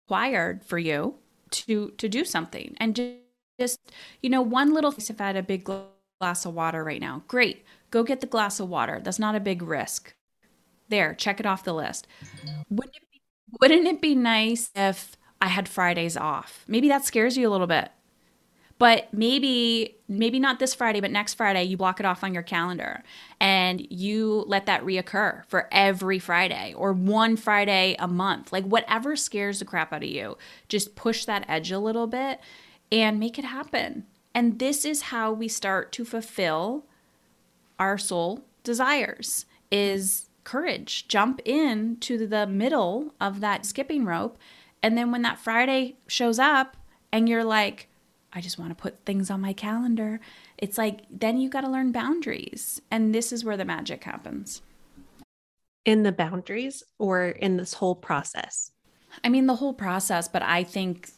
[0.09, 1.17] required for you
[1.51, 2.75] to to do something.
[2.79, 3.19] And ju-
[3.59, 3.79] just
[4.23, 7.23] you know, one little thing if I had a big glass of water right now,
[7.29, 7.65] great.
[7.91, 9.01] Go get the glass of water.
[9.03, 10.15] That's not a big risk.
[10.89, 12.07] There, check it off the list.
[12.69, 13.21] Wouldn't it be,
[13.61, 16.65] wouldn't it be nice if I had Fridays off?
[16.69, 17.91] Maybe that scares you a little bit
[18.81, 22.43] but maybe maybe not this friday but next friday you block it off on your
[22.43, 23.05] calendar
[23.41, 28.53] and you let that reoccur for every friday or one friday a month.
[28.53, 30.37] Like whatever scares the crap out of you
[30.69, 32.41] just push that edge a little bit
[32.93, 34.07] and make it happen.
[34.35, 36.85] And this is how we start to fulfill
[37.79, 41.09] our soul desires is courage.
[41.09, 44.39] Jump in to the middle of that skipping rope.
[44.83, 46.77] And then when that friday shows up
[47.13, 47.89] and you're like
[48.33, 50.21] I just want to put things on my calendar.
[50.59, 52.81] It's like then you got to learn boundaries.
[52.91, 54.63] And this is where the magic happens.
[55.85, 58.71] In the boundaries or in this whole process?
[59.25, 61.11] I mean, the whole process, but I think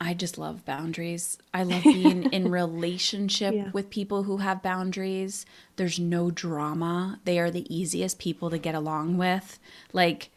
[0.00, 1.38] I just love boundaries.
[1.52, 3.70] I love being in relationship Yeah.
[3.72, 5.44] with people who have boundaries.
[5.76, 7.20] There's no drama.
[7.24, 9.58] They are the easiest people to get along with.
[9.92, 10.30] Like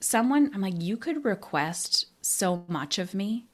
[0.00, 3.46] someone, I'm like, you could request so much of me.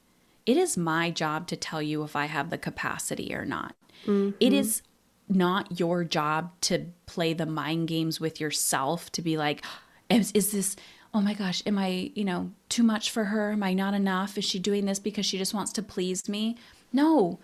[0.46, 3.74] It is my job to tell you if I have the capacity or not.
[4.04, 4.54] It mm-hmm.
[4.54, 4.82] is
[5.28, 9.64] not your job to play the mind games with yourself to be like,
[10.10, 10.76] is, is this,
[11.14, 13.52] oh my gosh, am I, you know, too much for her?
[13.52, 14.36] Am I not enough?
[14.36, 16.56] Is she doing this because she just wants to please me?
[16.92, 17.40] No.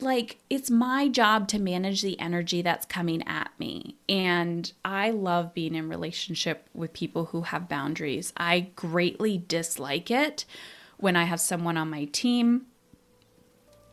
[0.00, 3.96] Like, it's my job to manage the energy that's coming at me.
[4.08, 8.32] And I love being in relationship with people who have boundaries.
[8.36, 10.44] I greatly dislike it
[10.98, 12.66] when I have someone on my team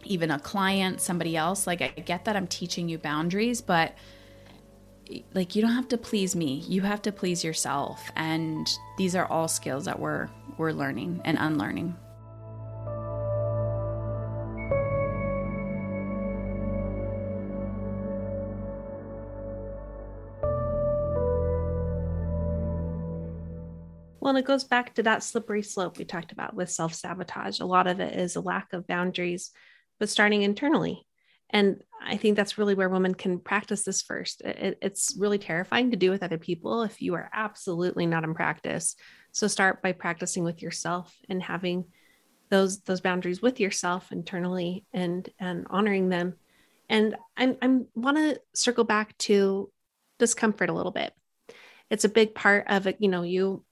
[0.06, 1.68] even a client, somebody else.
[1.68, 3.96] Like, I get that I'm teaching you boundaries, but
[5.34, 6.64] like, you don't have to please me.
[6.68, 8.12] You have to please yourself.
[8.16, 11.96] And these are all skills that we're we're learning and unlearning.
[24.26, 27.60] Well, it goes back to that slippery slope we talked about with self sabotage.
[27.60, 29.52] A lot of it is a lack of boundaries,
[30.00, 31.06] but starting internally.
[31.52, 34.42] And I think that's really where women can practice this first.
[34.42, 38.34] It, it's really terrifying to do with other people if you are absolutely not in
[38.34, 38.96] practice.
[39.32, 41.86] So start by practicing with yourself and having
[42.50, 46.34] those those boundaries with yourself internally and and honoring them.
[46.90, 49.72] And I'm I'm want to circle back to
[50.18, 51.14] discomfort a little bit.
[51.92, 52.98] It's a big part of it.
[53.00, 53.64] You know, you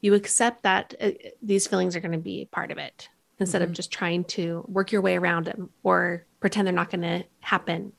[0.00, 1.10] you accept that uh,
[1.42, 3.08] these feelings are going to be part of it
[3.38, 7.00] instead of just trying to work your way around them or pretend they're not going
[7.00, 7.92] to happen.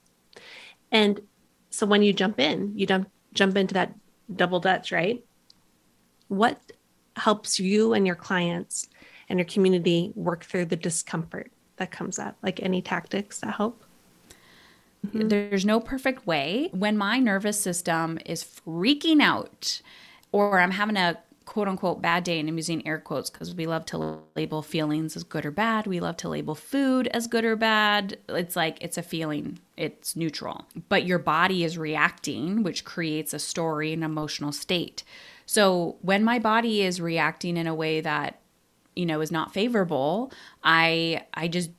[0.91, 1.19] And
[1.69, 3.95] so when you jump in, you jump jump into that
[4.33, 5.23] double dutch, right?
[6.27, 6.59] What
[7.15, 8.87] helps you and your clients
[9.29, 12.37] and your community work through the discomfort that comes up?
[12.43, 13.83] Like any tactics that help?
[15.03, 16.69] There's no perfect way.
[16.73, 19.81] When my nervous system is freaking out
[20.31, 23.65] or I'm having a quote unquote bad day, and I'm using air quotes because we
[23.65, 25.87] love to label feelings as good or bad.
[25.87, 28.17] We love to label food as good or bad.
[28.29, 30.65] It's like it's a feeling, it's neutral.
[30.89, 35.03] But your body is reacting, which creates a story, an emotional state.
[35.45, 38.39] So when my body is reacting in a way that
[38.95, 40.31] you know is not favorable,
[40.63, 41.71] I I just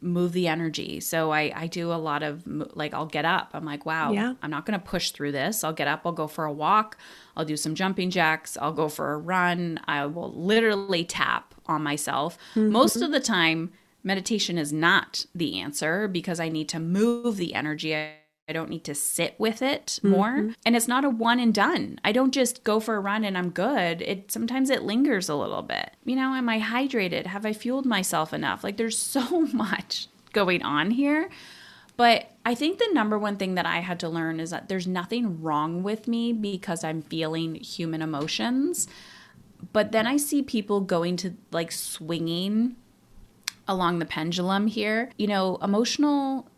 [0.00, 1.00] move the energy.
[1.00, 3.50] So I, I do a lot of like, I'll get up.
[3.54, 4.34] I'm like, wow, Yeah.
[4.42, 5.64] I'm not going to push through this.
[5.64, 6.02] I'll get up.
[6.04, 6.96] I'll go for a walk.
[7.36, 8.56] I'll do some jumping jacks.
[8.60, 9.80] I'll go for a run.
[9.86, 12.38] I will literally tap on myself.
[12.54, 12.70] Mm-hmm.
[12.72, 17.54] Most of the time, meditation is not the answer because I need to move the
[17.54, 17.94] energy.
[17.94, 18.12] I,
[18.48, 20.30] I don't need to sit with it more.
[20.30, 20.52] Mm-hmm.
[20.64, 22.00] And it's not a one and done.
[22.02, 24.00] I don't just go for a run and I'm good.
[24.00, 25.90] It sometimes it lingers a little bit.
[26.04, 27.26] You know, am I hydrated?
[27.26, 28.64] Have I fueled myself enough?
[28.64, 31.28] Like there's so much going on here.
[31.98, 34.86] But I think the number one thing that I had to learn is that there's
[34.86, 38.86] nothing wrong with me because I'm feeling human emotions.
[39.72, 42.76] But then I see people going to like swinging
[43.66, 45.10] along the pendulum here.
[45.18, 46.48] You know, emotional,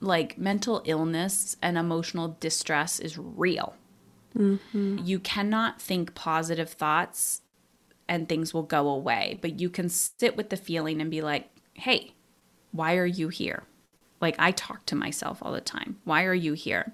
[0.00, 3.74] like mental illness and emotional distress is real.
[4.36, 4.98] Mm-hmm.
[5.04, 7.42] You cannot think positive thoughts
[8.08, 11.50] and things will go away, but you can sit with the feeling and be like,
[11.74, 12.14] hey,
[12.72, 13.64] why are you here?
[14.20, 15.98] Like I talk to myself all the time.
[16.04, 16.92] Why are you here?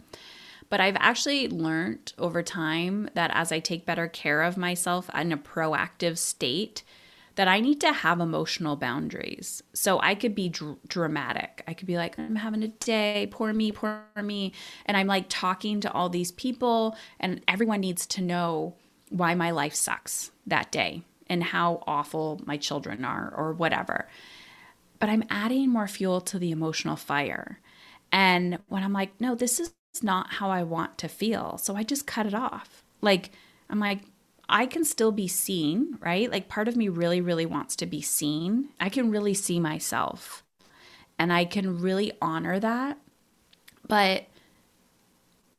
[0.68, 5.32] But I've actually learned over time that as I take better care of myself in
[5.32, 6.82] a proactive state,
[7.36, 9.62] that I need to have emotional boundaries.
[9.72, 11.62] So I could be dr- dramatic.
[11.66, 14.52] I could be like, I'm having a day, poor me, poor me.
[14.86, 18.74] And I'm like talking to all these people, and everyone needs to know
[19.10, 24.08] why my life sucks that day and how awful my children are or whatever
[24.98, 27.60] but I'm adding more fuel to the emotional fire.
[28.12, 31.58] And when I'm like, no, this is not how I want to feel.
[31.58, 32.84] So I just cut it off.
[33.00, 33.30] Like,
[33.68, 34.00] I'm like,
[34.48, 36.30] I can still be seen, right?
[36.30, 38.68] Like, part of me really, really wants to be seen.
[38.78, 40.44] I can really see myself
[41.18, 42.98] and I can really honor that.
[43.88, 44.26] But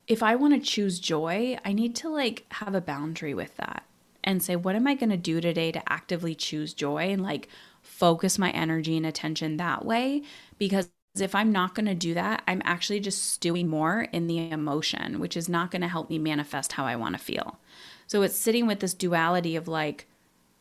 [0.08, 3.84] if I want to choose joy, I need to like have a boundary with that
[4.24, 7.48] and say, what am I going to do today to actively choose joy and like
[7.82, 10.24] focus my energy and attention that way?
[10.58, 10.90] Because
[11.20, 15.20] if I'm not going to do that, I'm actually just stewing more in the emotion,
[15.20, 17.60] which is not going to help me manifest how I want to feel.
[18.08, 20.08] So it's sitting with this duality of like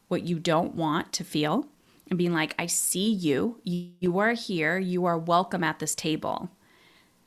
[0.09, 1.66] what you don't want to feel
[2.09, 3.61] and being like, I see you.
[3.64, 4.78] You are here.
[4.78, 6.51] You are welcome at this table.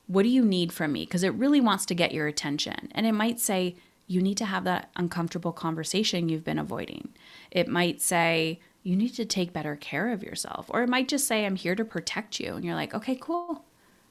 [0.08, 1.06] What do you need from me?
[1.06, 2.90] Because it really wants to get your attention.
[2.94, 3.76] And it might say,
[4.08, 7.10] you need to have that uncomfortable conversation you've been avoiding.
[7.52, 10.66] It might say, you need to take better care of yourself.
[10.70, 12.56] Or it might just say, I'm here to protect you.
[12.56, 13.66] And you're like, okay, cool.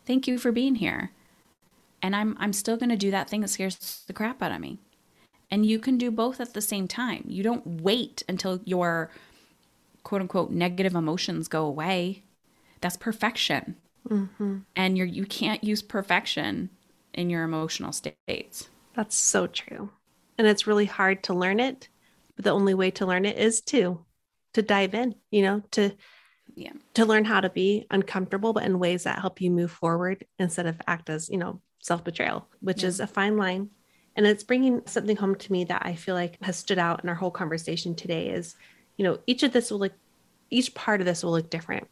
[0.06, 1.10] Thank you for being here.
[2.00, 4.60] And I'm, I'm still going to do that thing that scares the crap out of
[4.60, 4.78] me.
[5.50, 7.24] And you can do both at the same time.
[7.26, 9.10] You don't wait until your
[10.02, 12.22] quote unquote negative emotions go away.
[12.80, 13.76] That's perfection.
[14.08, 14.58] Mm-hmm.
[14.76, 16.70] And you're, you can't use perfection
[17.14, 18.68] in your emotional states.
[18.94, 19.90] That's so true.
[20.36, 21.88] And it's really hard to learn it.
[22.36, 24.04] But the only way to learn it is to
[24.54, 25.92] to dive in, you know, to
[26.54, 30.24] yeah, to learn how to be uncomfortable, but in ways that help you move forward
[30.38, 32.88] instead of act as, you know, self betrayal, which yeah.
[32.88, 33.70] is a fine line.
[34.16, 37.08] And it's bringing something home to me that I feel like has stood out in
[37.08, 38.56] our whole conversation today is,
[38.96, 39.92] you know, each of this will look,
[40.50, 41.86] each part of this will look different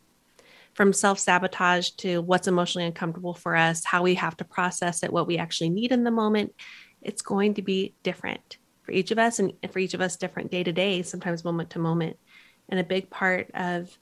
[0.76, 5.12] from self sabotage to what's emotionally uncomfortable for us, how we have to process it,
[5.12, 6.54] what we actually need in the moment.
[7.00, 10.50] It's going to be different for each of us and for each of us different
[10.50, 12.18] day to day, sometimes moment to moment.
[12.68, 13.96] And a big part of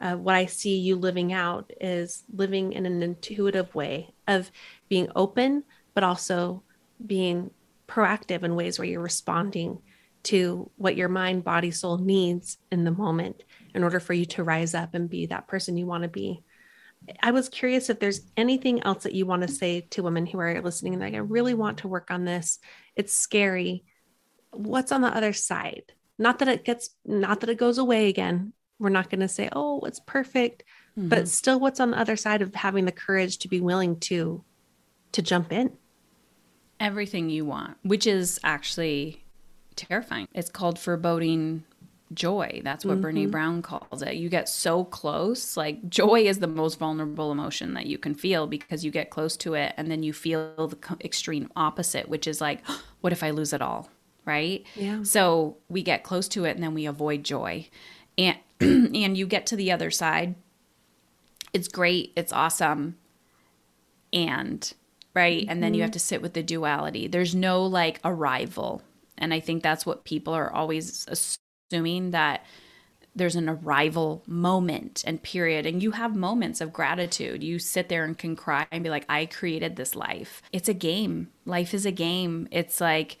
[0.00, 4.50] uh, what I see you living out is living in an intuitive way of
[4.88, 5.64] being open,
[5.94, 6.62] but also
[7.04, 7.50] being
[7.90, 9.78] proactive in ways where you're responding
[10.22, 13.42] to what your mind, body, soul needs in the moment
[13.74, 16.42] in order for you to rise up and be that person you want to be.
[17.22, 20.38] I was curious if there's anything else that you want to say to women who
[20.38, 22.58] are listening and like, I really want to work on this.
[22.94, 23.84] It's scary.
[24.52, 25.92] What's on the other side?
[26.20, 29.48] not that it gets not that it goes away again we're not going to say
[29.52, 30.62] oh it's perfect
[30.96, 31.08] mm-hmm.
[31.08, 34.44] but still what's on the other side of having the courage to be willing to
[35.10, 35.72] to jump in
[36.80, 39.22] everything you want which is actually
[39.76, 41.62] terrifying it's called foreboding
[42.12, 43.18] joy that's what mm-hmm.
[43.18, 47.74] brene brown calls it you get so close like joy is the most vulnerable emotion
[47.74, 50.96] that you can feel because you get close to it and then you feel the
[51.04, 52.62] extreme opposite which is like
[53.00, 53.88] what if i lose it all
[54.24, 54.64] right?
[54.76, 55.02] Yeah.
[55.02, 57.68] So we get close to it and then we avoid joy.
[58.16, 60.34] And and you get to the other side.
[61.52, 62.96] It's great, it's awesome.
[64.12, 64.72] And
[65.14, 65.42] right?
[65.42, 65.50] Mm-hmm.
[65.50, 65.94] And then you have mm-hmm.
[65.94, 67.06] to sit with the duality.
[67.06, 68.82] There's no like arrival.
[69.18, 72.44] And I think that's what people are always assuming that
[73.14, 78.04] there's an arrival moment and period and you have moments of gratitude you sit there
[78.04, 81.84] and can cry and be like i created this life it's a game life is
[81.84, 83.18] a game it's like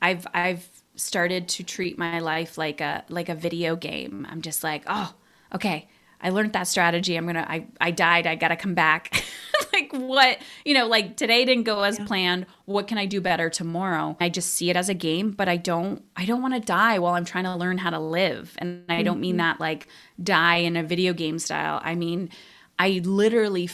[0.00, 4.26] I've I've started to treat my life like a like a video game.
[4.30, 5.14] I'm just like, oh,
[5.54, 5.88] okay,
[6.20, 7.16] I learned that strategy.
[7.16, 8.26] I'm gonna I I died.
[8.26, 9.24] I gotta come back.
[9.72, 12.06] like what you know, like today didn't go as yeah.
[12.06, 12.46] planned.
[12.64, 14.16] What can I do better tomorrow?
[14.20, 16.98] I just see it as a game, but I don't I don't want to die
[16.98, 18.54] while I'm trying to learn how to live.
[18.58, 19.38] And I don't mean mm-hmm.
[19.38, 19.88] that like
[20.22, 21.80] die in a video game style.
[21.82, 22.30] I mean
[22.78, 23.66] I literally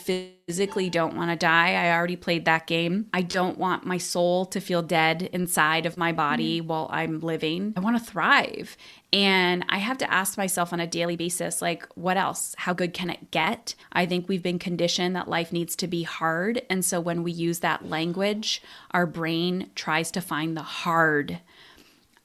[0.53, 1.73] physically don't want to die.
[1.73, 3.07] I already played that game.
[3.15, 7.21] I don't want my soul to feel dead inside of my body mm while I'm
[7.21, 7.73] living.
[7.75, 8.77] I want to thrive.
[9.15, 12.55] And I have to ask myself on a daily basis, like, what else?
[12.59, 13.75] How good can it get?
[13.93, 16.61] I think we've been conditioned that life needs to be hard.
[16.69, 21.41] And so when we use that language, our brain tries to find the hard.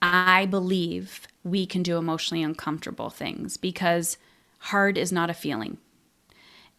[0.02, 4.18] I believe we can do emotionally uncomfortable things because
[4.60, 5.78] hard is not a feeling.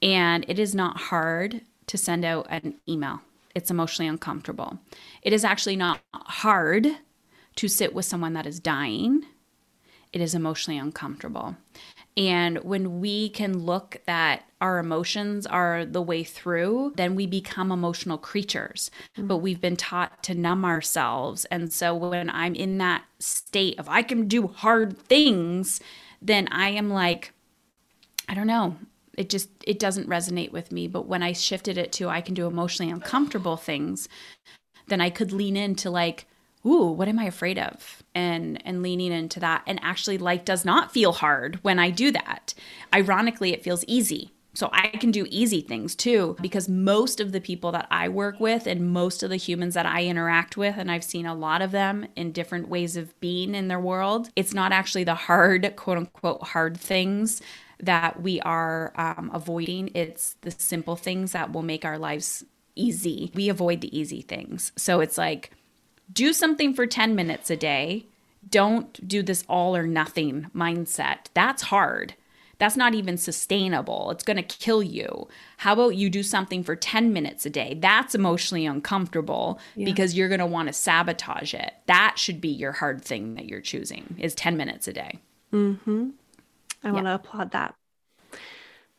[0.03, 3.20] And it is not hard to send out an email.
[3.55, 4.78] It's emotionally uncomfortable.
[5.22, 6.86] It is actually not hard
[7.57, 9.24] to sit with someone that is dying.
[10.12, 11.57] It is emotionally uncomfortable.
[12.16, 17.70] And when we can look that our emotions are the way through, then we become
[17.70, 18.90] emotional creatures.
[19.16, 19.28] Mm-hmm.
[19.28, 21.44] But we've been taught to numb ourselves.
[21.46, 25.80] And so when I'm in that state of I can do hard things,
[26.20, 27.32] then I am like,
[28.28, 28.76] I don't know
[29.19, 30.87] it just it doesn't resonate with me.
[30.87, 34.09] But when i shifted it to i can do emotionally uncomfortable things
[34.87, 36.27] then i could lean into like
[36.64, 38.03] ooh what am i afraid of?
[38.14, 39.62] And and leaning into that.
[39.66, 42.55] And actually life does not feel hard when i do that.
[42.95, 44.33] Ironically it feels easy.
[44.55, 48.41] So I can do easy things too because most of the people that I work
[48.41, 51.62] with and most of the humans that I interact with and I've seen a lot
[51.62, 55.77] of them in different ways of being in their world, it's not actually the hard
[55.77, 57.41] quote unquote hard things
[57.81, 59.91] that we are um, avoiding.
[59.95, 63.31] It's the simple things that will make our lives easy.
[63.35, 64.72] We avoid the easy things.
[64.76, 65.51] So it's like,
[66.12, 68.07] do something for 10 minutes a day.
[68.49, 71.26] Don't do this all or nothing mindset.
[71.35, 72.14] That's hard.
[72.59, 74.11] That's not even sustainable.
[74.11, 75.29] It's going to kill you.
[75.59, 77.79] How about you do something for 10 minutes a day?
[77.81, 79.85] That's emotionally uncomfortable yeah.
[79.85, 81.72] because you're going to want to sabotage it.
[81.87, 85.18] That should be your hard thing that you're choosing is 10 minutes a day.
[85.53, 86.12] Mhm.
[86.83, 86.93] I yeah.
[86.93, 87.74] want to applaud that.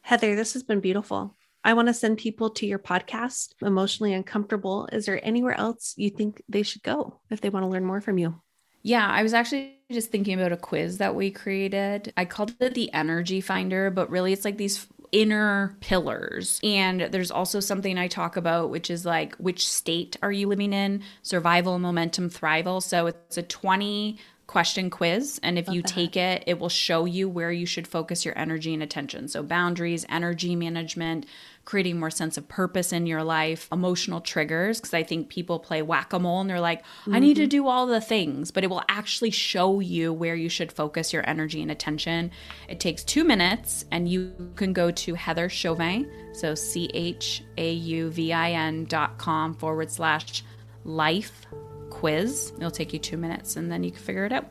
[0.01, 1.35] Heather, this has been beautiful.
[1.63, 4.87] I want to send people to your podcast, Emotionally Uncomfortable.
[4.91, 8.01] Is there anywhere else you think they should go if they want to learn more
[8.01, 8.41] from you?
[8.81, 12.13] Yeah, I was actually just thinking about a quiz that we created.
[12.15, 16.59] I called it the energy finder, but really it's like these inner pillars.
[16.63, 20.71] And there's also something I talk about, which is like which state are you living
[20.71, 21.03] in?
[21.23, 22.81] Survival, momentum, thrival.
[22.81, 24.17] So it's a 20
[24.49, 25.39] question quiz.
[25.43, 25.87] And if Love you that.
[25.87, 29.27] take it, it will show you where you should focus your energy and attention.
[29.27, 31.27] So boundaries, energy management,
[31.65, 34.79] creating more sense of purpose in your life, emotional triggers.
[34.79, 37.13] Because I think people play whack a mole and they're like, mm-hmm.
[37.13, 37.49] I need to mm-hmm.
[37.49, 41.29] do all the things, but it will actually show you where you should focus your
[41.29, 42.31] energy and attention.
[42.67, 47.71] It takes two minutes, and you can go to Heather Chauvin, so C H A
[47.71, 50.43] U V I N dot com forward slash
[50.83, 51.45] life
[51.89, 52.53] quiz.
[52.57, 54.45] It'll take you two minutes and then you can figure it out.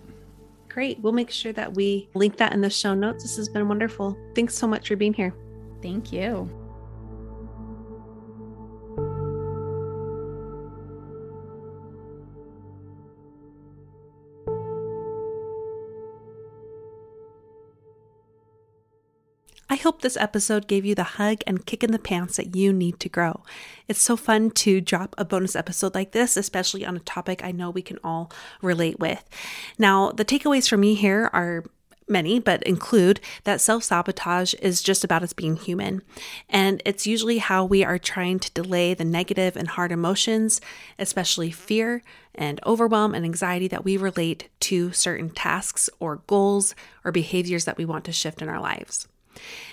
[0.69, 0.99] Great.
[1.01, 3.25] We'll make sure that we link that in the show notes.
[3.25, 4.17] This has been wonderful.
[4.35, 5.35] Thanks so much for being here.
[5.83, 6.49] Thank you.
[19.71, 22.73] I hope this episode gave you the hug and kick in the pants that you
[22.73, 23.43] need to grow.
[23.87, 27.53] It's so fun to drop a bonus episode like this, especially on a topic I
[27.53, 29.29] know we can all relate with.
[29.79, 31.65] Now, the takeaways for me here are
[32.09, 36.01] many, but include that self sabotage is just about us being human.
[36.49, 40.63] And it's usually how we are trying to delay the negative and hard emotions,
[40.99, 42.03] especially fear
[42.35, 47.77] and overwhelm and anxiety that we relate to certain tasks or goals or behaviors that
[47.77, 49.07] we want to shift in our lives.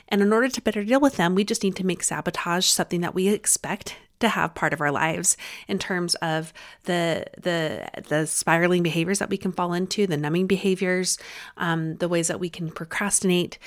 [0.09, 3.01] And in order to better deal with them, we just need to make sabotage something
[3.01, 5.35] that we expect to have part of our lives
[5.67, 6.53] in terms of
[6.85, 11.17] the the the spiraling behaviors that we can fall into, the numbing behaviors,
[11.57, 13.57] um, the ways that we can procrastinate.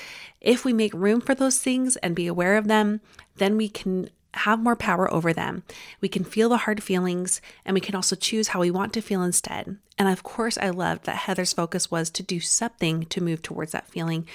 [0.40, 3.00] If we make room for those things and be aware of them,
[3.36, 5.62] then we can have more power over them.
[6.00, 9.00] We can feel the hard feelings and we can also choose how we want to
[9.00, 9.78] feel instead.
[9.98, 13.72] And of course, I loved that Heather's focus was to do something to move towards
[13.72, 14.26] that feeling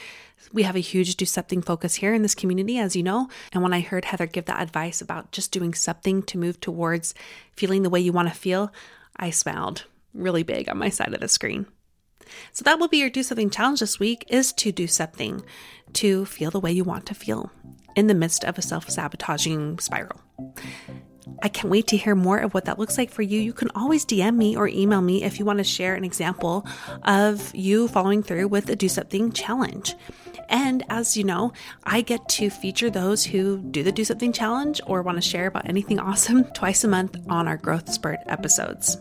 [0.52, 3.30] we have a huge do something focus here in this community, as you know.
[3.52, 7.14] And when I heard Heather give that advice about just doing something to move towards
[7.56, 8.74] feeling the way you want to feel,
[9.16, 11.68] I smiled really big on my side of the screen.
[12.52, 15.44] So that will be your do something challenge this week is to do something
[15.96, 17.52] to feel the way you want to feel
[17.96, 20.22] in the midst of a self-sabotaging spiral.
[21.42, 23.40] I can't wait to hear more of what that looks like for you.
[23.40, 26.68] You can always DM me or email me if you want to share an example
[27.04, 29.96] of you following through with a do something challenge.
[30.50, 34.82] And as you know, I get to feature those who do the Do Something Challenge
[34.86, 38.98] or want to share about anything awesome twice a month on our Growth Spurt episodes.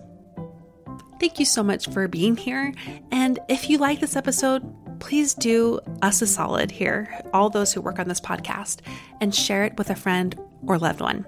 [1.20, 2.72] Thank you so much for being here.
[3.12, 4.62] And if you like this episode,
[5.02, 8.78] please do us a solid here, all those who work on this podcast,
[9.20, 11.26] and share it with a friend or loved one.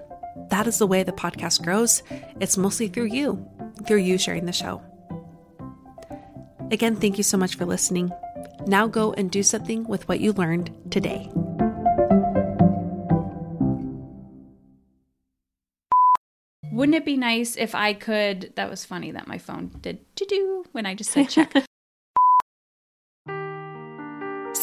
[0.49, 2.01] That is the way the podcast grows.
[2.39, 3.45] It's mostly through you,
[3.85, 4.81] through you sharing the show.
[6.71, 8.11] Again, thank you so much for listening.
[8.65, 11.29] Now go and do something with what you learned today.
[16.71, 18.53] Wouldn't it be nice if I could?
[18.55, 21.53] That was funny that my phone did to do when I just said check.